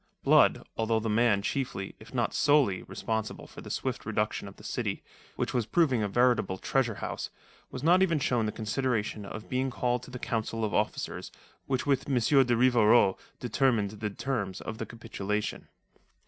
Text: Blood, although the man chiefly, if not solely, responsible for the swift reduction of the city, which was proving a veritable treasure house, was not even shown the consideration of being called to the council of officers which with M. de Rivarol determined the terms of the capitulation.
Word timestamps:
Blood, 0.23 0.67
although 0.77 0.99
the 0.99 1.09
man 1.11 1.43
chiefly, 1.43 1.93
if 1.99 2.11
not 2.11 2.33
solely, 2.33 2.81
responsible 2.81 3.45
for 3.45 3.61
the 3.61 3.69
swift 3.69 4.03
reduction 4.03 4.47
of 4.47 4.55
the 4.55 4.63
city, 4.63 5.03
which 5.35 5.53
was 5.53 5.67
proving 5.67 6.01
a 6.01 6.07
veritable 6.07 6.57
treasure 6.57 6.95
house, 6.95 7.29
was 7.69 7.83
not 7.83 8.01
even 8.01 8.17
shown 8.17 8.47
the 8.47 8.51
consideration 8.51 9.27
of 9.27 9.47
being 9.47 9.69
called 9.69 10.01
to 10.01 10.09
the 10.09 10.17
council 10.17 10.65
of 10.65 10.73
officers 10.73 11.31
which 11.67 11.85
with 11.85 12.09
M. 12.09 12.15
de 12.17 12.57
Rivarol 12.57 13.19
determined 13.39 13.91
the 13.91 14.09
terms 14.09 14.59
of 14.59 14.79
the 14.79 14.87
capitulation. 14.87 15.67